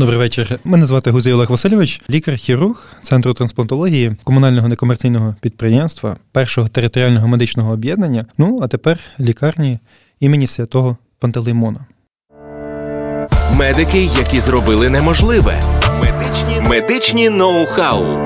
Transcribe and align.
Добрий 0.00 0.18
вечір. 0.18 0.58
Мене 0.64 0.86
звати 0.86 1.10
Гузій 1.10 1.32
Олег 1.32 1.50
Васильович, 1.50 2.00
лікар-хірург 2.10 2.96
Центру 3.02 3.34
трансплантології 3.34 4.16
комунального 4.24 4.68
некомерційного 4.68 5.36
підприємства, 5.40 6.16
першого 6.32 6.68
територіального 6.68 7.28
медичного 7.28 7.72
об'єднання. 7.72 8.24
Ну 8.38 8.60
а 8.62 8.68
тепер 8.68 8.98
лікарні 9.20 9.78
імені 10.20 10.46
святого 10.46 10.96
Пантелеймона. 11.18 11.86
Медики, 13.58 14.04
які 14.04 14.40
зробили 14.40 14.90
неможливе. 14.90 15.60
Медичні 16.00 16.68
медичні 16.68 17.30
ноу-хау. 17.30 18.18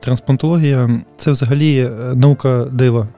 Трансплантологія 0.00 1.00
це 1.16 1.30
взагалі 1.30 1.78
е, 1.78 1.90
наука 2.14 2.64
дива. 2.72 3.08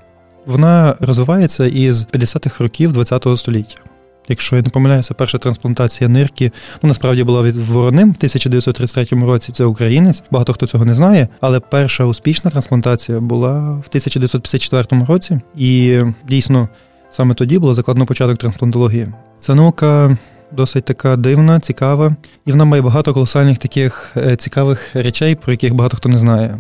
Вона 0.46 0.96
розвивається 1.00 1.66
із 1.66 2.06
50-х 2.06 2.64
років 2.64 3.04
ХХ 3.04 3.38
століття. 3.38 3.88
Якщо 4.29 4.56
я 4.56 4.62
не 4.62 4.68
помиляюся, 4.68 5.14
перша 5.14 5.38
трансплантація 5.38 6.08
нирки 6.08 6.52
ну 6.82 6.88
насправді 6.88 7.24
була 7.24 7.42
від 7.42 7.56
вороним 7.56 8.09
в 8.09 8.16
1933 8.16 9.20
році. 9.20 9.52
Це 9.52 9.64
українець. 9.64 10.23
Багато 10.30 10.52
хто 10.52 10.66
цього 10.66 10.84
не 10.84 10.95
знає. 10.95 11.28
Але 11.41 11.60
перша 11.60 12.04
успішна 12.04 12.51
трансплантація 12.51 13.20
була 13.20 13.52
в 13.60 13.87
1954 13.88 15.04
році, 15.09 15.41
і 15.56 16.01
дійсно 16.28 16.68
саме 17.10 17.34
тоді 17.34 17.59
було 17.59 17.74
закладено 17.74 18.06
початок 18.06 18.38
трансплантології. 18.38 19.09
Це 19.38 19.54
наука. 19.54 20.16
Досить 20.52 20.84
така 20.84 21.16
дивна, 21.16 21.60
цікава, 21.60 22.16
і 22.46 22.51
вона 22.51 22.65
має 22.65 22.82
багато 22.82 23.15
колосальних 23.15 23.59
таких 23.59 24.12
е, 24.16 24.37
цікавих 24.37 24.90
речей, 24.95 25.34
про 25.34 25.52
яких 25.52 25.74
багато 25.74 25.96
хто 25.96 26.09
не 26.09 26.18
знає. 26.18 26.59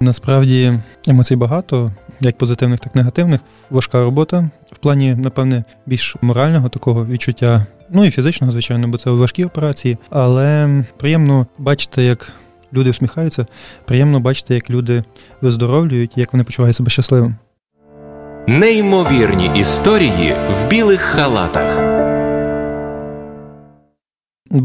Насправді 0.00 0.78
емоцій 1.06 1.36
багато, 1.36 1.92
як 2.26 2.38
позитивних, 2.38 2.80
так 2.80 2.92
і 2.94 2.98
негативних. 2.98 3.40
Важка 3.70 4.02
робота 4.02 4.50
в 4.72 4.76
плані, 4.76 5.14
напевне, 5.14 5.64
більш 5.86 6.16
морального 6.20 6.68
такого 6.68 7.06
відчуття, 7.06 7.66
ну 7.90 8.04
і 8.04 8.10
фізичного, 8.10 8.52
звичайно, 8.52 8.88
бо 8.88 8.98
це 8.98 9.10
важкі 9.10 9.44
операції. 9.44 9.98
Але 10.10 10.84
приємно 10.98 11.46
бачити, 11.58 12.02
як 12.02 12.32
люди 12.72 12.90
усміхаються, 12.90 13.46
приємно 13.84 14.20
бачити, 14.20 14.54
як 14.54 14.70
люди 14.70 15.04
виздоровлюють, 15.40 16.18
як 16.18 16.32
вони 16.32 16.44
почувають 16.44 16.76
себе 16.76 16.90
щасливим. 16.90 17.36
Неймовірні 18.48 19.50
історії 19.54 20.34
в 20.50 20.68
білих 20.68 21.00
халатах. 21.00 22.02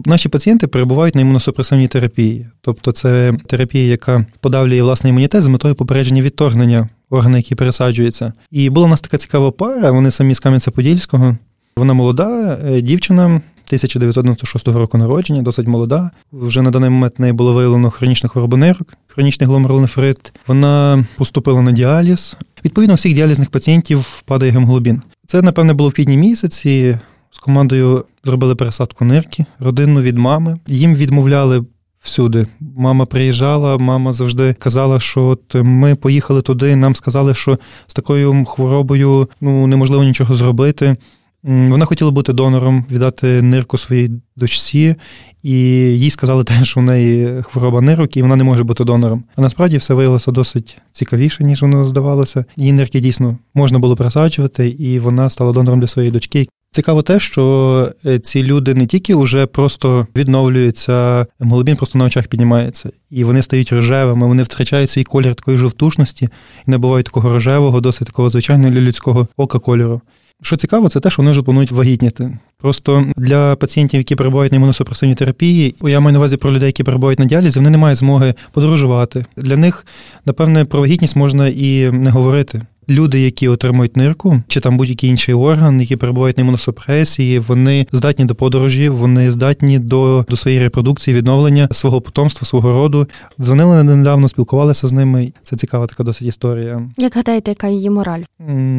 Наші 0.05 0.29
пацієнти 0.29 0.67
перебувають 0.67 1.15
на 1.15 1.21
імуносупресивній 1.21 1.87
терапії, 1.87 2.47
тобто 2.61 2.91
це 2.91 3.33
терапія, 3.45 3.85
яка 3.85 4.25
подавлює 4.39 4.81
власний 4.81 5.11
імунітет 5.11 5.43
з 5.43 5.47
метою 5.47 5.75
попередження 5.75 6.21
відторгнення 6.21 6.89
органи, 7.09 7.37
які 7.37 7.55
пересаджуються. 7.55 8.33
І 8.51 8.69
була 8.69 8.85
у 8.85 8.89
нас 8.89 9.01
така 9.01 9.17
цікава 9.17 9.51
пара. 9.51 9.91
Вони 9.91 10.11
самі 10.11 10.35
з 10.35 10.41
Кам'янця-Подільського. 10.41 11.37
Вона 11.77 11.93
молода 11.93 12.59
е, 12.65 12.81
дівчина. 12.81 13.41
1996 13.67 14.67
року 14.67 14.97
народження, 14.97 15.41
досить 15.41 15.67
молода. 15.67 16.11
Вже 16.31 16.61
на 16.61 16.71
даний 16.71 16.89
момент 16.89 17.13
в 17.17 17.21
неї 17.21 17.33
було 17.33 17.53
виявлено 17.53 17.89
хронічну 17.89 18.29
хворобу 18.29 18.57
нирок, 18.57 18.93
хронічний 19.07 19.47
гломерулонефрит. 19.47 20.33
Вона 20.47 21.05
поступила 21.17 21.61
на 21.61 21.71
діаліз. 21.71 22.37
Відповідно, 22.65 22.93
у 22.93 22.95
всіх 22.95 23.13
діалізних 23.13 23.49
пацієнтів 23.49 24.23
падає 24.25 24.51
гемоглобін. 24.51 25.01
Це, 25.25 25.41
напевне, 25.41 25.73
було 25.73 25.89
в 25.89 25.93
квітні 25.93 26.17
місяці. 26.17 26.97
З 27.31 27.37
командою 27.37 28.05
зробили 28.23 28.55
пересадку 28.55 29.05
нирки, 29.05 29.45
родинну 29.59 30.01
від 30.01 30.17
мами. 30.17 30.59
Їм 30.67 30.95
відмовляли 30.95 31.65
всюди. 32.07 32.47
Мама 32.59 33.05
приїжджала, 33.05 33.77
мама 33.77 34.13
завжди 34.13 34.53
казала, 34.53 34.99
що 34.99 35.25
от 35.25 35.55
ми 35.55 35.95
поїхали 35.95 36.41
туди. 36.41 36.75
Нам 36.75 36.95
сказали, 36.95 37.35
що 37.35 37.57
з 37.87 37.93
такою 37.93 38.45
хворобою 38.45 39.29
ну 39.41 39.67
неможливо 39.67 40.03
нічого 40.03 40.35
зробити. 40.35 40.95
Вона 41.43 41.85
хотіла 41.85 42.11
бути 42.11 42.33
донором, 42.33 42.85
віддати 42.91 43.41
нирку 43.41 43.77
своїй 43.77 44.11
дочці, 44.35 44.95
і 45.43 45.51
їй 45.97 46.09
сказали 46.09 46.43
те, 46.43 46.65
що 46.65 46.79
в 46.79 46.83
неї 46.83 47.41
хвороба 47.41 47.81
нирок, 47.81 48.17
і 48.17 48.21
вона 48.21 48.35
не 48.35 48.43
може 48.43 48.63
бути 48.63 48.83
донором. 48.83 49.23
А 49.35 49.41
насправді 49.41 49.77
все 49.77 49.93
виявилося 49.93 50.31
досить 50.31 50.77
цікавіше, 50.91 51.43
ніж 51.43 51.61
воно 51.61 51.83
здавалося. 51.83 52.45
Її 52.57 52.71
нирки 52.73 52.99
дійсно 52.99 53.37
можна 53.53 53.79
було 53.79 53.95
присаджувати, 53.95 54.69
і 54.69 54.99
вона 54.99 55.29
стала 55.29 55.51
донором 55.51 55.79
для 55.79 55.87
своєї 55.87 56.11
дочки. 56.11 56.47
Цікаво 56.77 57.01
те, 57.01 57.19
що 57.19 57.91
е, 58.05 58.19
ці 58.19 58.43
люди 58.43 58.73
не 58.73 58.85
тільки 58.85 59.15
вже 59.15 59.45
просто 59.45 60.07
відновлюються, 60.15 61.25
гемоглобін 61.39 61.75
просто 61.75 61.97
на 61.97 62.05
очах 62.05 62.27
піднімається, 62.27 62.89
і 63.11 63.23
вони 63.23 63.41
стають 63.41 63.71
рожевими, 63.71 64.27
вони 64.27 64.43
втрачають 64.43 64.89
свій 64.89 65.03
колір 65.03 65.35
такої 65.35 65.57
жовтушності 65.57 66.29
і 66.67 66.71
набувають 66.71 67.05
такого 67.05 67.33
рожевого, 67.33 67.81
досить 67.81 68.07
такого 68.07 68.29
звичайного 68.29 68.71
для 68.71 68.81
людського 68.81 69.27
ока 69.37 69.59
кольору. 69.59 70.01
Що 70.41 70.57
цікаво, 70.57 70.89
це 70.89 70.99
те, 70.99 71.09
що 71.09 71.21
вони 71.21 71.31
вже 71.31 71.41
планують 71.41 71.71
вагітніти. 71.71 72.37
Просто 72.57 73.05
для 73.17 73.55
пацієнтів, 73.55 73.97
які 73.97 74.15
перебувають 74.15 74.51
на 74.51 74.55
імуносупресивній 74.55 75.15
терапії, 75.15 75.75
я 75.81 75.99
маю 75.99 76.13
на 76.13 76.19
увазі 76.19 76.37
про 76.37 76.51
людей, 76.51 76.67
які 76.67 76.83
перебувають 76.83 77.19
на 77.19 77.25
діалізі, 77.25 77.59
вони 77.59 77.69
не 77.69 77.77
мають 77.77 77.99
змоги 77.99 78.33
подорожувати. 78.51 79.25
Для 79.37 79.57
них, 79.57 79.85
напевне, 80.25 80.65
про 80.65 80.79
вагітність 80.79 81.15
можна 81.15 81.47
і 81.47 81.91
не 81.91 82.09
говорити. 82.09 82.61
Люди, 82.89 83.19
які 83.19 83.47
отримують 83.47 83.97
нирку, 83.97 84.41
чи 84.47 84.59
там 84.59 84.77
будь-який 84.77 85.09
інший 85.09 85.35
орган, 85.35 85.81
які 85.81 85.95
перебувають 85.95 86.37
на 86.37 86.41
імуносупресії, 86.41 87.39
вони 87.39 87.87
здатні 87.91 88.25
до 88.25 88.35
подорожі, 88.35 88.89
вони 88.89 89.31
здатні 89.31 89.79
до 89.79 90.25
до 90.29 90.37
своєї 90.37 90.63
репродукції, 90.63 91.17
відновлення 91.17 91.67
свого 91.71 92.01
потомства, 92.01 92.47
свого 92.47 92.73
роду. 92.73 93.07
Дзвонили 93.39 93.83
недавно, 93.83 94.27
спілкувалися 94.27 94.87
з 94.87 94.91
ними. 94.91 95.33
Це 95.43 95.55
цікава 95.55 95.87
така 95.87 96.03
досить 96.03 96.27
історія. 96.27 96.89
Як 96.97 97.15
гадаєте, 97.15 97.51
яка 97.51 97.67
її 97.67 97.89
мораль? 97.89 98.21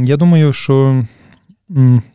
Я 0.04 0.16
думаю, 0.16 0.52
що 0.52 1.04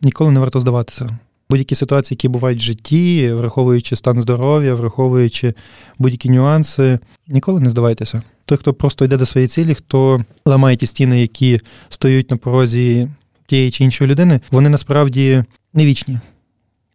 ніколи 0.02 0.30
не 0.30 0.40
варто 0.40 0.60
здаватися. 0.60 1.18
Будь-які 1.50 1.74
ситуації, 1.74 2.16
які 2.16 2.28
бувають 2.28 2.58
в 2.58 2.62
житті, 2.62 3.32
враховуючи 3.32 3.96
стан 3.96 4.22
здоров'я, 4.22 4.74
враховуючи 4.74 5.54
будь-які 5.98 6.30
нюанси, 6.30 6.98
ніколи 7.28 7.60
не 7.60 7.70
здавайтеся. 7.70 8.22
Той, 8.44 8.58
хто 8.58 8.74
просто 8.74 9.04
йде 9.04 9.16
до 9.16 9.26
своєї 9.26 9.48
цілі, 9.48 9.74
хто 9.74 10.24
ламає 10.46 10.76
ті 10.76 10.86
стіни, 10.86 11.20
які 11.20 11.60
стоять 11.88 12.30
на 12.30 12.36
порозі 12.36 13.08
тієї 13.46 13.70
чи 13.70 13.84
іншої 13.84 14.10
людини, 14.10 14.40
вони 14.50 14.68
насправді 14.68 15.44
не 15.74 15.86
вічні. 15.86 16.18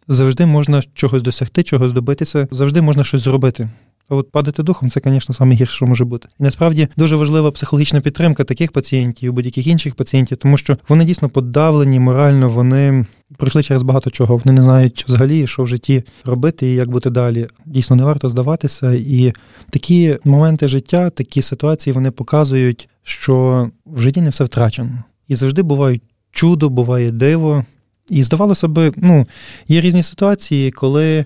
Завжди 0.07 0.45
можна 0.45 0.81
чогось 0.93 1.23
досягти, 1.23 1.63
чогось 1.63 1.93
добитися, 1.93 2.47
завжди 2.51 2.81
можна 2.81 3.03
щось 3.03 3.21
зробити. 3.21 3.69
А 4.09 4.15
от 4.15 4.31
падати 4.31 4.63
духом 4.63 4.89
це, 4.89 5.01
звісно, 5.05 5.35
саме 5.35 5.55
гірше, 5.55 5.75
що 5.75 5.85
може 5.85 6.05
бути. 6.05 6.27
І 6.39 6.43
насправді 6.43 6.87
дуже 6.97 7.15
важлива 7.15 7.51
психологічна 7.51 8.01
підтримка 8.01 8.43
таких 8.43 8.71
пацієнтів, 8.71 9.33
будь-яких 9.33 9.67
інших 9.67 9.95
пацієнтів, 9.95 10.37
тому 10.37 10.57
що 10.57 10.77
вони 10.89 11.05
дійсно 11.05 11.29
подавлені 11.29 11.99
морально, 11.99 12.49
вони 12.49 13.05
пройшли 13.39 13.63
через 13.63 13.83
багато 13.83 14.09
чого. 14.09 14.37
Вони 14.37 14.55
не 14.55 14.61
знають 14.61 15.05
взагалі, 15.07 15.47
що 15.47 15.63
в 15.63 15.67
житті 15.67 16.03
робити 16.25 16.67
і 16.67 16.75
як 16.75 16.89
бути 16.89 17.09
далі. 17.09 17.47
Дійсно, 17.65 17.95
не 17.95 18.03
варто 18.03 18.29
здаватися. 18.29 18.91
І 18.91 19.33
такі 19.69 20.17
моменти 20.23 20.67
життя, 20.67 21.09
такі 21.09 21.41
ситуації 21.41 21.93
вони 21.93 22.11
показують, 22.11 22.89
що 23.03 23.69
в 23.85 24.01
житті 24.01 24.21
не 24.21 24.29
все 24.29 24.43
втрачено. 24.43 25.03
І 25.27 25.35
завжди 25.35 25.61
бувають 25.61 26.01
чудо, 26.31 26.69
буває 26.69 27.11
диво. 27.11 27.65
І 28.09 28.23
здавалося 28.23 28.67
би, 28.67 28.93
ну, 28.97 29.25
є 29.67 29.81
різні 29.81 30.03
ситуації, 30.03 30.71
коли 30.71 31.25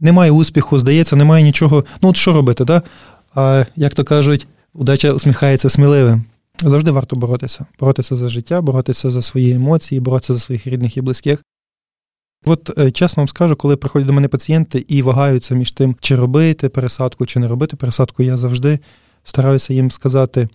немає 0.00 0.30
успіху, 0.30 0.78
здається, 0.78 1.16
немає 1.16 1.44
нічого. 1.44 1.84
Ну, 2.02 2.08
от 2.08 2.16
що 2.16 2.32
робити, 2.32 2.64
да? 2.64 2.82
А 3.34 3.64
як 3.76 3.94
то 3.94 4.04
кажуть, 4.04 4.46
удача 4.74 5.12
усміхається 5.12 5.68
сміливим. 5.68 6.24
Завжди 6.62 6.90
варто 6.90 7.16
боротися. 7.16 7.66
Боротися 7.80 8.16
за 8.16 8.28
життя, 8.28 8.60
боротися 8.60 9.10
за 9.10 9.22
свої 9.22 9.54
емоції, 9.54 10.00
боротися 10.00 10.34
за 10.34 10.40
своїх 10.40 10.66
рідних 10.66 10.96
і 10.96 11.00
близьких. 11.00 11.44
От 12.44 12.78
е, 12.78 12.90
чесно 12.90 13.20
вам 13.20 13.28
скажу, 13.28 13.56
коли 13.56 13.76
приходять 13.76 14.06
до 14.06 14.12
мене 14.12 14.28
пацієнти 14.28 14.84
і 14.88 15.02
вагаються 15.02 15.54
між 15.54 15.72
тим, 15.72 15.96
чи 16.00 16.16
робити 16.16 16.68
пересадку, 16.68 17.26
чи 17.26 17.40
не 17.40 17.48
робити 17.48 17.76
пересадку, 17.76 18.22
я 18.22 18.36
завжди 18.36 18.78
стараюся 19.24 19.74
їм 19.74 19.90
сказати: 19.90 20.48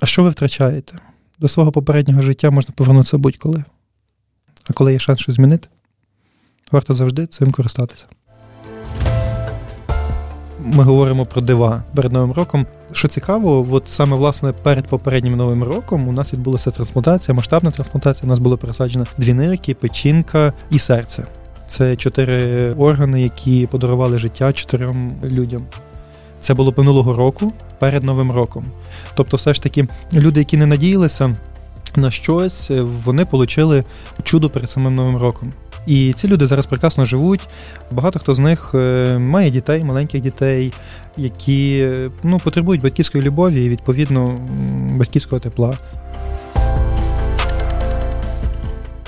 а 0.00 0.06
що 0.06 0.22
ви 0.22 0.30
втрачаєте? 0.30 0.98
До 1.38 1.48
свого 1.48 1.72
попереднього 1.72 2.22
життя 2.22 2.50
можна 2.50 2.74
повернутися 2.76 3.18
будь-коли. 3.18 3.64
А 4.70 4.72
коли 4.72 4.92
є 4.92 4.98
шанс 4.98 5.20
щось 5.20 5.34
змінити, 5.34 5.68
варто 6.72 6.94
завжди 6.94 7.26
цим 7.26 7.52
користатися 7.52 8.06
ми 10.64 10.84
говоримо 10.84 11.26
про 11.26 11.40
дива 11.40 11.82
перед 11.94 12.12
новим 12.12 12.32
роком. 12.32 12.66
Що 12.92 13.08
цікаво, 13.08 13.66
от 13.70 13.88
саме 13.88 14.16
власне 14.16 14.52
перед 14.52 14.86
попереднім 14.86 15.36
новим 15.36 15.62
роком 15.62 16.08
у 16.08 16.12
нас 16.12 16.32
відбулася 16.32 16.70
трансплантація, 16.70 17.34
масштабна 17.34 17.70
трансплантація. 17.70 18.26
У 18.26 18.30
нас 18.30 18.38
було 18.38 18.58
пересаджено 18.58 19.06
дві 19.18 19.34
нирки, 19.34 19.74
печінка 19.74 20.52
і 20.70 20.78
серце. 20.78 21.24
Це 21.68 21.96
чотири 21.96 22.72
органи, 22.72 23.22
які 23.22 23.66
подарували 23.66 24.18
життя 24.18 24.52
чотирьом 24.52 25.12
людям. 25.24 25.66
Це 26.40 26.54
було 26.54 26.74
минулого 26.76 27.14
року 27.14 27.52
перед 27.78 28.04
новим 28.04 28.30
роком. 28.30 28.64
Тобто, 29.14 29.36
все 29.36 29.54
ж 29.54 29.62
таки, 29.62 29.86
люди, 30.14 30.40
які 30.40 30.56
не 30.56 30.66
надіялися 30.66 31.36
на 31.96 32.10
щось, 32.10 32.70
вони 33.04 33.26
отримали 33.32 33.84
чудо 34.22 34.50
перед 34.50 34.70
самим 34.70 34.94
новим 34.94 35.16
роком. 35.16 35.52
І 35.86 36.12
ці 36.12 36.28
люди 36.28 36.46
зараз 36.46 36.66
прекрасно 36.66 37.04
живуть. 37.04 37.40
Багато 37.90 38.18
хто 38.18 38.34
з 38.34 38.38
них 38.38 38.70
е, 38.74 39.18
має 39.18 39.50
дітей, 39.50 39.84
маленьких 39.84 40.20
дітей, 40.20 40.72
які 41.16 41.88
ну, 42.22 42.38
потребують 42.38 42.82
батьківської 42.82 43.24
любові 43.24 43.64
і 43.64 43.68
відповідно 43.68 44.38
батьківського 44.96 45.40
тепла. 45.40 45.74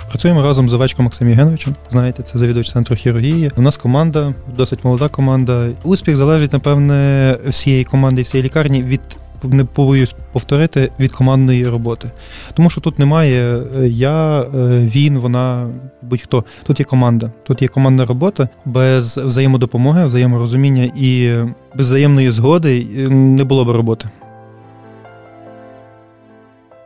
Працюємо 0.09 0.43
разом 0.43 0.69
з 0.69 0.73
Овечком 0.73 1.05
Максим 1.05 1.29
Євгеновичем. 1.29 1.75
Знаєте, 1.91 2.23
це 2.23 2.39
завідувач 2.39 2.73
центру 2.73 2.97
хірургії. 2.97 3.51
У 3.57 3.63
нас 3.63 3.77
команда, 3.77 4.35
досить 4.57 4.85
молода 4.85 5.09
команда. 5.09 5.69
Успіх 5.85 6.17
залежить, 6.17 6.53
напевне, 6.53 7.37
всієї 7.49 7.85
команди, 7.85 8.23
всієї 8.23 8.45
лікарні 8.45 8.83
від 8.83 9.01
не 9.49 9.65
побоюсь 9.65 10.15
повторити 10.33 10.91
від 11.01 11.13
командної 11.13 11.69
роботи. 11.69 12.11
Тому 12.55 12.71
що 12.71 12.81
тут 12.81 12.99
немає 12.99 13.63
е, 13.81 13.89
я, 13.89 14.41
е, 14.41 14.47
він, 14.95 15.19
вона, 15.19 15.71
будь-хто. 16.03 16.45
Тут 16.67 16.81
є 16.81 16.85
команда. 16.85 17.33
Тут 17.47 17.63
є 17.63 17.69
командна 17.69 18.05
робота 18.05 18.49
без 18.67 19.17
взаємодопомоги, 19.19 20.07
взаєморозуміння 20.07 20.91
і 20.97 21.35
без 21.77 21.87
взаємної 21.87 22.31
згоди 22.31 22.87
не 23.11 23.45
було 23.45 23.65
б 23.65 23.71
роботи. 23.71 24.09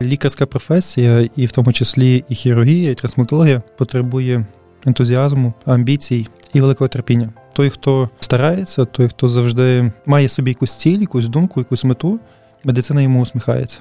Лікарська 0.01 0.45
професія, 0.45 1.29
і 1.35 1.45
в 1.45 1.51
тому 1.51 1.73
числі 1.73 2.23
і 2.29 2.35
хірургія, 2.35 2.91
і 2.91 2.95
трансплантологія 2.95 3.61
потребує 3.77 4.45
ентузіазму, 4.85 5.53
амбіцій 5.65 6.27
і 6.53 6.61
великого 6.61 6.87
терпіння. 6.87 7.29
Той, 7.53 7.69
хто 7.69 8.09
старається, 8.19 8.85
той, 8.85 9.07
хто 9.07 9.29
завжди 9.29 9.91
має 10.05 10.29
собі 10.29 10.51
якусь 10.51 10.77
ціль, 10.77 10.99
якусь 10.99 11.27
думку, 11.27 11.59
якусь 11.59 11.83
мету, 11.83 12.19
медицина 12.63 13.01
йому 13.01 13.21
усміхається. 13.21 13.79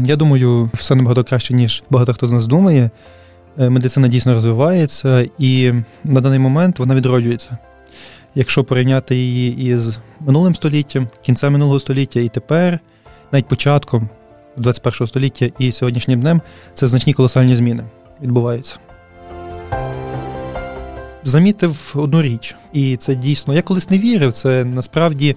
Я 0.00 0.16
думаю, 0.16 0.70
все 0.74 0.94
набагато 0.94 1.24
краще, 1.24 1.54
ніж 1.54 1.82
багато 1.90 2.14
хто 2.14 2.26
з 2.26 2.32
нас 2.32 2.46
думає. 2.46 2.90
Е, 3.58 3.70
медицина 3.70 4.08
дійсно 4.08 4.34
розвивається, 4.34 5.26
і 5.38 5.72
на 6.04 6.20
даний 6.20 6.38
момент 6.38 6.78
вона 6.78 6.94
відроджується. 6.94 7.58
Якщо 8.34 8.64
порівняти 8.64 9.16
її 9.16 9.74
із 9.74 9.98
минулим 10.20 10.54
століттям, 10.54 11.08
кінцем 11.22 11.52
минулого 11.52 11.80
століття 11.80 12.20
і 12.20 12.28
тепер, 12.28 12.78
навіть 13.32 13.48
початком 13.48 14.08
21 14.56 15.08
століття 15.08 15.48
і 15.58 15.72
сьогоднішнім 15.72 16.20
днем, 16.20 16.42
це 16.74 16.88
значні 16.88 17.14
колосальні 17.14 17.56
зміни 17.56 17.84
відбуваються. 18.22 18.76
Замітив 21.24 21.92
одну 21.94 22.22
річ, 22.22 22.56
і 22.72 22.96
це 22.96 23.14
дійсно. 23.14 23.54
Я 23.54 23.62
колись 23.62 23.90
не 23.90 23.98
вірив, 23.98 24.32
це 24.32 24.64
насправді 24.64 25.36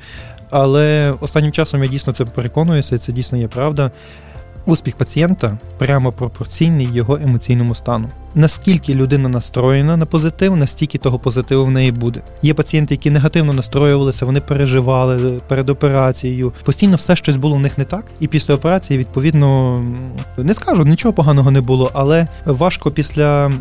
але 0.52 1.14
останнім 1.22 1.52
часом 1.52 1.84
я 1.84 1.90
дійсно 1.90 2.14
це 2.14 2.26
переконуюся, 2.26 2.98
це 2.98 3.12
дійсно 3.12 3.38
є 3.38 3.48
правда. 3.48 3.92
Успіх 4.66 4.96
пацієнта 4.96 5.58
прямо 5.78 6.12
пропорційний 6.12 6.90
його 6.94 7.20
емоційному 7.24 7.76
стану. 7.76 8.10
Наскільки 8.36 8.96
людина 8.96 9.30
настроєна 9.30 9.98
на 9.98 10.06
позитив, 10.06 10.58
настільки 10.58 10.98
того 10.98 11.20
позитиву 11.20 11.66
в 11.66 11.72
неї 11.72 11.92
буде. 11.92 12.22
Є 12.42 12.54
пацієнти, 12.54 12.94
які 12.94 13.12
негативно 13.12 13.54
настроювалися, 13.54 14.26
вони 14.26 14.42
переживали 14.42 15.40
перед 15.48 15.70
операцією. 15.70 16.54
Постійно 16.66 16.96
все 16.96 17.16
щось 17.16 17.38
було 17.38 17.56
в 17.56 17.60
них 17.60 17.78
не 17.78 17.86
так. 17.86 18.06
І 18.20 18.28
після 18.28 18.54
операції, 18.54 19.00
відповідно, 19.00 19.80
не 20.38 20.54
скажу, 20.54 20.86
нічого 20.86 21.14
поганого 21.14 21.52
не 21.52 21.62
було, 21.62 21.92
але 21.94 22.28
важко 22.46 22.92
після 22.92 23.52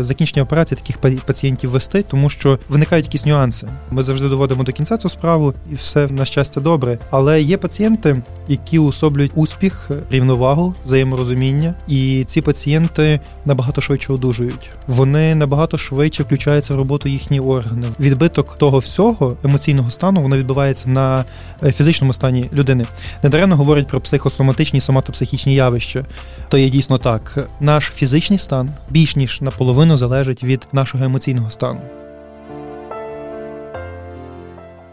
закінчення 0.00 0.42
операції 0.42 0.78
таких 0.78 1.20
пацієнтів 1.20 1.70
вести, 1.70 2.02
тому 2.02 2.30
що 2.30 2.58
виникають 2.68 3.06
якісь 3.06 3.26
нюанси. 3.26 3.68
Ми 3.90 4.02
завжди 4.02 4.28
доводимо 4.28 4.64
до 4.64 4.72
кінця 4.72 4.96
цю 4.96 5.08
справу, 5.08 5.54
і 5.72 5.74
все 5.74 6.06
на 6.06 6.24
щастя 6.24 6.60
добре. 6.60 6.98
Але 7.10 7.42
є 7.42 7.56
пацієнти, 7.56 8.22
які 8.48 8.78
особлюють 8.78 9.32
успіх, 9.34 9.90
рівновагу, 10.10 10.49
взаєморозуміння, 10.86 11.74
і 11.88 12.24
ці 12.26 12.40
пацієнти 12.40 13.20
набагато 13.44 13.80
швидше 13.80 14.12
одужують. 14.12 14.70
Вони 14.86 15.34
набагато 15.34 15.78
швидше 15.78 16.22
включаються 16.22 16.74
в 16.74 16.76
роботу 16.76 17.08
їхні 17.08 17.40
органи. 17.40 17.86
Відбиток 18.00 18.58
того 18.58 18.78
всього 18.78 19.36
емоційного 19.44 19.90
стану 19.90 20.22
воно 20.22 20.36
відбувається 20.36 20.88
на 20.88 21.24
е, 21.62 21.72
фізичному 21.72 22.12
стані 22.12 22.50
людини. 22.52 22.84
Недаремно 23.22 23.56
говорять 23.56 23.88
про 23.88 24.00
психосоматичні 24.00 24.80
соматопсихічні 24.80 25.54
явища. 25.54 26.04
То 26.48 26.58
є 26.58 26.68
дійсно 26.68 26.98
так. 26.98 27.48
Наш 27.60 27.84
фізичний 27.84 28.38
стан 28.38 28.70
більш 28.90 29.16
ніж 29.16 29.40
наполовину 29.40 29.96
залежить 29.96 30.44
від 30.44 30.68
нашого 30.72 31.04
емоційного 31.04 31.50
стану. 31.50 31.80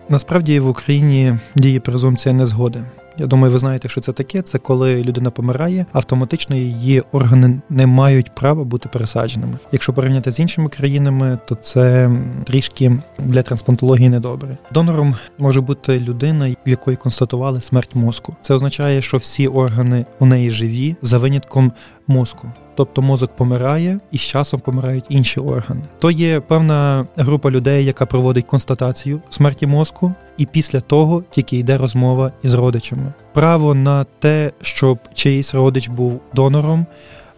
Насправді 0.09 0.59
в 0.59 0.67
Україні 0.67 1.37
діє 1.55 1.79
презумпція 1.79 2.35
незгоди. 2.35 2.83
Я 3.19 3.27
думаю, 3.27 3.53
ви 3.53 3.59
знаєте, 3.59 3.89
що 3.89 4.01
це 4.01 4.13
таке. 4.13 4.41
Це 4.41 4.57
коли 4.57 5.03
людина 5.03 5.31
помирає, 5.31 5.85
автоматично 5.93 6.55
її 6.55 7.03
органи 7.11 7.61
не 7.69 7.87
мають 7.87 8.35
права 8.35 8.63
бути 8.63 8.89
пересадженими. 8.89 9.53
Якщо 9.71 9.93
порівняти 9.93 10.31
з 10.31 10.39
іншими 10.39 10.69
країнами, 10.69 11.39
то 11.47 11.55
це 11.55 12.11
трішки 12.45 12.97
для 13.19 13.41
трансплантології 13.41 14.09
недобре. 14.09 14.57
Донором 14.73 15.15
може 15.37 15.61
бути 15.61 15.99
людина, 15.99 16.55
в 16.65 16.69
якої 16.69 16.97
констатували 16.97 17.61
смерть 17.61 17.95
мозку. 17.95 18.35
Це 18.41 18.53
означає, 18.53 19.01
що 19.01 19.17
всі 19.17 19.47
органи 19.47 20.05
у 20.19 20.25
неї 20.25 20.49
живі 20.49 20.95
за 21.01 21.17
винятком 21.17 21.71
мозку. 22.07 22.51
Тобто 22.75 23.01
мозок 23.01 23.35
помирає 23.35 23.99
і 24.11 24.17
з 24.17 24.21
часом 24.21 24.59
помирають 24.59 25.05
інші 25.09 25.39
органи. 25.39 25.81
То 25.99 26.11
є 26.11 26.39
певна 26.39 27.07
група 27.15 27.51
людей, 27.51 27.85
яка 27.85 28.05
проводить 28.05 28.45
констатацію 28.45 29.21
смерті 29.29 29.67
мозку, 29.67 30.13
і 30.37 30.45
після 30.45 30.79
того 30.79 31.23
тільки 31.31 31.57
йде 31.57 31.77
розмова 31.77 32.31
із 32.43 32.53
родичами. 32.53 33.13
Право 33.33 33.73
на 33.73 34.05
те, 34.19 34.51
щоб 34.61 34.99
чиїсь 35.13 35.53
родич 35.53 35.87
був 35.87 36.21
донором, 36.33 36.85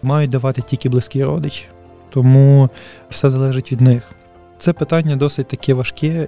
мають 0.03 0.31
давати 0.31 0.61
тільки 0.61 0.89
близькі 0.89 1.23
родичі, 1.23 1.65
тому 2.09 2.69
все 3.09 3.29
залежить 3.29 3.71
від 3.71 3.81
них. 3.81 4.11
Це 4.59 4.73
питання 4.73 5.15
досить 5.15 5.47
таке 5.47 5.73
важке 5.73 6.27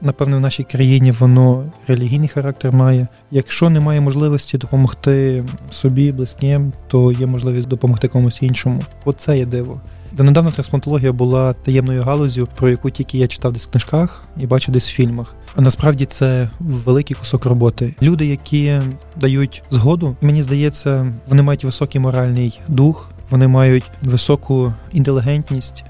напевне, 0.00 0.36
в 0.36 0.40
нашій 0.40 0.64
країні 0.64 1.12
воно 1.12 1.64
релігійний 1.88 2.28
характер 2.28 2.72
має. 2.72 3.06
Якщо 3.30 3.70
немає 3.70 4.00
можливості 4.00 4.58
допомогти 4.58 5.44
собі, 5.70 6.12
близьким, 6.12 6.72
то 6.88 7.12
є 7.12 7.26
можливість 7.26 7.68
допомогти 7.68 8.08
комусь 8.08 8.42
іншому. 8.42 8.80
Оце 9.04 9.38
є 9.38 9.46
диво. 9.46 9.80
Донедавна 10.12 10.50
трансплантологія 10.50 11.12
була 11.12 11.52
таємною 11.52 12.02
галузю, 12.02 12.48
про 12.56 12.68
яку 12.68 12.90
тільки 12.90 13.18
я 13.18 13.28
читав 13.28 13.52
десь 13.52 13.66
в 13.66 13.70
книжках 13.70 14.24
і 14.36 14.46
бачив 14.46 14.74
десь 14.74 14.90
в 14.90 14.92
фільмах. 14.92 15.34
А 15.56 15.60
насправді 15.60 16.06
це 16.06 16.50
великий 16.60 17.16
кусок 17.16 17.44
роботи. 17.44 17.94
Люди, 18.02 18.26
які 18.26 18.80
дають 19.16 19.62
згоду, 19.70 20.16
мені 20.20 20.42
здається, 20.42 21.12
вони 21.28 21.42
мають 21.42 21.64
високий 21.64 22.00
моральний 22.00 22.60
дух, 22.68 23.10
вони 23.30 23.48
мають 23.48 23.84
високу 24.02 24.74
інтелігентність, 24.92 25.84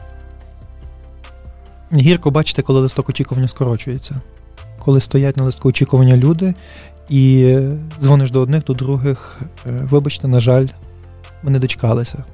Гірко 1.92 2.30
бачите, 2.30 2.62
коли 2.62 2.80
листок 2.80 3.08
очікування 3.08 3.48
скорочується. 3.48 4.20
Коли 4.78 5.00
стоять 5.00 5.36
на 5.36 5.44
листку 5.44 5.68
очікування 5.68 6.16
люди, 6.16 6.54
і 7.08 7.56
дзвониш 8.02 8.30
до 8.30 8.40
одних, 8.40 8.64
до 8.64 8.72
других. 8.72 9.40
Е, 9.66 9.70
вибачте, 9.90 10.28
на 10.28 10.40
жаль, 10.40 10.66
ми 11.42 11.50
не 11.50 11.58
дочекалися. 11.58 12.24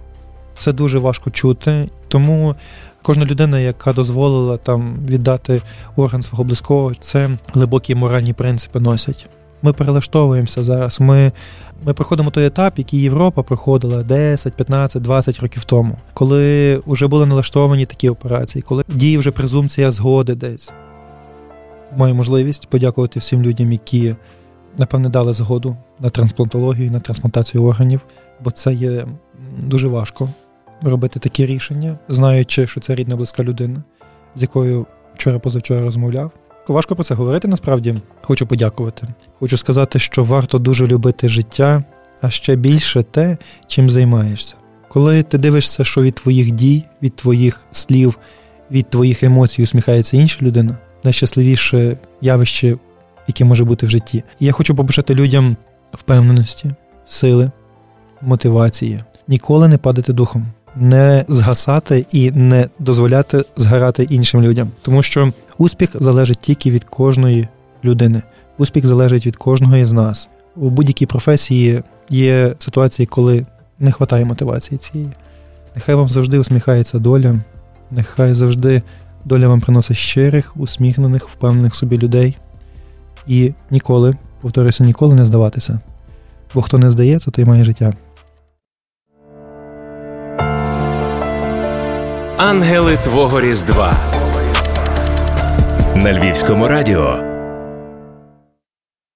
Це 0.58 0.72
дуже 0.72 0.98
важко 0.98 1.30
чути. 1.30 1.88
Тому 2.08 2.54
кожна 3.02 3.24
людина, 3.24 3.60
яка 3.60 3.92
дозволила 3.92 4.56
там 4.56 4.96
віддати 5.08 5.62
орган 5.96 6.22
свого 6.22 6.44
близького, 6.44 6.92
це 7.00 7.30
глибокі 7.52 7.94
моральні 7.94 8.32
принципи 8.32 8.80
носять. 8.80 9.26
Ми 9.62 9.72
перелаштовуємося 9.72 10.64
зараз. 10.64 11.00
Ми 11.00 11.32
ми 11.84 11.92
проходимо 11.92 12.30
той 12.30 12.46
етап, 12.46 12.78
який 12.78 13.00
Європа 13.00 13.42
проходила 13.42 14.02
10, 14.02 14.54
15, 14.56 15.02
20 15.02 15.40
років 15.40 15.64
тому, 15.64 15.96
коли 16.14 16.76
вже 16.86 17.06
були 17.06 17.26
налаштовані 17.26 17.86
такі 17.86 18.08
операції, 18.08 18.62
коли 18.62 18.84
діє 18.88 19.18
вже 19.18 19.30
презумпція 19.30 19.90
згоди 19.90 20.34
десь. 20.34 20.72
Маю 21.96 22.14
можливість 22.14 22.66
подякувати 22.68 23.20
всім 23.20 23.42
людям, 23.42 23.72
які, 23.72 24.14
напевне, 24.78 25.08
дали 25.08 25.34
згоду 25.34 25.76
на 26.00 26.10
трансплантологію, 26.10 26.90
на 26.90 27.00
трансплантацію 27.00 27.64
органів, 27.64 28.00
бо 28.44 28.50
це 28.50 28.74
є 28.74 29.06
дуже 29.58 29.88
важко 29.88 30.28
робити 30.82 31.20
такі 31.20 31.46
рішення, 31.46 31.98
знаючи, 32.08 32.66
що 32.66 32.80
це 32.80 32.94
рідна 32.94 33.16
близька 33.16 33.42
людина, 33.42 33.82
з 34.34 34.42
якою 34.42 34.86
вчора 35.14 35.38
позавчора 35.38 35.80
розмовляв. 35.80 36.30
Важко 36.68 36.94
про 36.94 37.04
це 37.04 37.14
говорити 37.14 37.48
насправді. 37.48 37.94
Хочу 38.22 38.46
подякувати. 38.46 39.06
Хочу 39.38 39.56
сказати, 39.56 39.98
що 39.98 40.24
варто 40.24 40.58
дуже 40.58 40.86
любити 40.86 41.28
життя, 41.28 41.84
а 42.20 42.30
ще 42.30 42.56
більше 42.56 43.02
те, 43.02 43.36
чим 43.66 43.90
займаєшся. 43.90 44.54
Коли 44.88 45.22
ти 45.22 45.38
дивишся, 45.38 45.84
що 45.84 46.02
від 46.02 46.14
твоїх 46.14 46.50
дій, 46.50 46.84
від 47.02 47.16
твоїх 47.16 47.66
слів, 47.72 48.18
від 48.70 48.90
твоїх 48.90 49.22
емоцій 49.22 49.62
усміхається 49.62 50.16
інша 50.16 50.38
людина, 50.42 50.76
найщасливіше 51.04 51.96
явище, 52.20 52.76
яке 53.26 53.44
може 53.44 53.64
бути 53.64 53.86
в 53.86 53.90
житті. 53.90 54.24
І 54.40 54.46
я 54.46 54.52
хочу 54.52 54.74
побажати 54.74 55.14
людям 55.14 55.56
впевненості, 55.92 56.70
сили, 57.06 57.50
мотивації, 58.22 59.04
ніколи 59.28 59.68
не 59.68 59.78
падати 59.78 60.12
духом, 60.12 60.46
не 60.76 61.24
згасати 61.28 62.06
і 62.12 62.30
не 62.30 62.68
дозволяти 62.78 63.44
згорати 63.56 64.02
іншим 64.02 64.42
людям, 64.42 64.70
тому 64.82 65.02
що 65.02 65.32
Успіх 65.58 65.90
залежить 66.00 66.38
тільки 66.40 66.70
від 66.70 66.84
кожної 66.84 67.48
людини. 67.84 68.22
Успіх 68.58 68.86
залежить 68.86 69.26
від 69.26 69.36
кожного 69.36 69.76
із 69.76 69.92
нас. 69.92 70.28
У 70.56 70.70
будь-якій 70.70 71.06
професії 71.06 71.82
є 72.10 72.54
ситуації, 72.58 73.06
коли 73.06 73.46
не 73.78 73.90
вистачає 73.90 74.24
мотивації 74.24 74.78
цієї. 74.78 75.10
Нехай 75.74 75.94
вам 75.94 76.08
завжди 76.08 76.38
усміхається 76.38 76.98
доля, 76.98 77.34
нехай 77.90 78.34
завжди 78.34 78.82
доля 79.24 79.48
вам 79.48 79.60
приносить 79.60 79.96
щирих, 79.96 80.56
усміхнених, 80.56 81.28
впевнених 81.28 81.74
собі 81.74 81.98
людей. 81.98 82.36
І 83.26 83.52
ніколи, 83.70 84.16
повторюся, 84.40 84.84
ніколи 84.84 85.14
не 85.14 85.24
здаватися. 85.24 85.80
Бо 86.54 86.62
хто 86.62 86.78
не 86.78 86.90
здається, 86.90 87.30
той 87.30 87.44
має 87.44 87.64
життя. 87.64 87.94
Ангели 92.38 92.96
Твого 92.96 93.40
Різдва 93.40 93.92
на 95.94 96.12
Львівському 96.12 96.68
радіо. 96.68 97.35